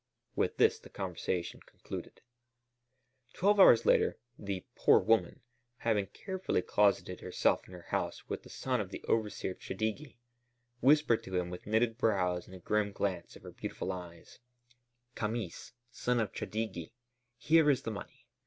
With 0.35 0.57
this 0.57 0.79
the 0.79 0.89
conversation 0.89 1.59
concluded. 1.63 2.21
Twelve 3.33 3.59
hours 3.59 3.85
later 3.85 4.17
"the 4.35 4.65
poor 4.73 4.97
woman," 4.97 5.41
having 5.77 6.07
carefully 6.07 6.63
closeted 6.63 7.19
herself 7.21 7.67
in 7.67 7.73
her 7.75 7.83
house 7.89 8.27
with 8.27 8.41
the 8.41 8.49
son 8.49 8.81
of 8.81 8.89
the 8.89 9.03
overseer 9.03 9.53
Chadigi, 9.53 10.17
whispered 10.79 11.21
to 11.25 11.35
him 11.37 11.51
with 11.51 11.67
knitted 11.67 11.99
brows 11.99 12.47
and 12.47 12.55
a 12.55 12.59
grim 12.59 12.91
glance 12.91 13.35
of 13.35 13.43
her 13.43 13.51
beautiful 13.51 13.91
eyes: 13.91 14.39
"Chamis, 15.15 15.73
son 15.91 16.19
of 16.19 16.33
Chadigi, 16.33 16.93
here 17.37 17.69
is 17.69 17.83
the 17.83 17.91
money. 17.91 18.25